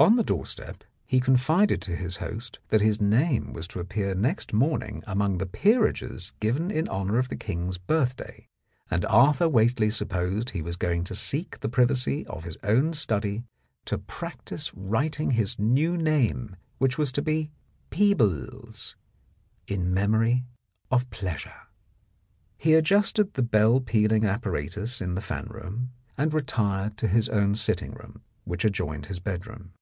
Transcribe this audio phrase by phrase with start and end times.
[0.00, 4.52] On the doorstep he confided to his host that his name was to appear next
[4.52, 8.46] morning among the peerages given in honour of the King's Birthday,
[8.88, 13.42] and Arthur Whately supposed he was going to seek the privacy of his own study
[13.86, 17.50] to practise writing his new name, which was to be
[17.90, 18.94] Peebles,
[19.66, 20.44] in memory
[20.92, 21.62] of pleasure.
[22.56, 27.56] He adjusted the bell pealing apparatus in the fan room, and retired to his own
[27.56, 29.72] sitting room, which adjoined his bedroom.